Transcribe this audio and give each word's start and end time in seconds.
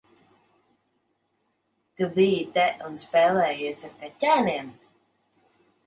Tu 2.01 2.09
biji 2.17 2.41
te 2.57 2.65
un 2.89 2.99
spēlējies 3.05 3.87
ar 3.89 3.97
kaķēniem? 4.03 4.77